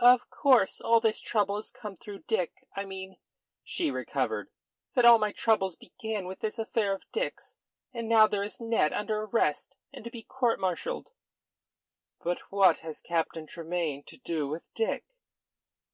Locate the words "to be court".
10.04-10.60